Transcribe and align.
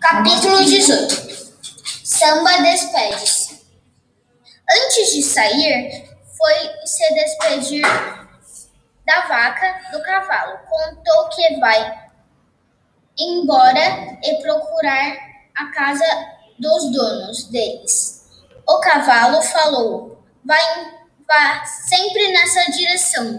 Capítulo 0.00 0.64
18 0.64 1.30
Samba 2.02 2.62
despede-se. 2.62 3.60
Antes 4.68 5.12
de 5.12 5.22
sair, 5.22 6.08
foi 6.38 6.86
se 6.86 7.14
despedir 7.14 7.82
da 9.06 9.26
vaca 9.26 9.90
do 9.92 10.02
cavalo. 10.02 10.58
Contou 10.66 11.28
que 11.28 11.60
vai 11.60 12.02
embora 13.18 14.18
e 14.24 14.40
procurar 14.40 15.18
a 15.54 15.66
casa 15.66 16.06
dos 16.58 16.90
donos 16.92 17.44
deles. 17.50 18.26
O 18.66 18.80
cavalo 18.80 19.42
falou: 19.42 20.24
vai, 20.42 20.62
vá 21.28 21.64
sempre 21.66 22.32
nessa 22.32 22.72
direção. 22.72 23.38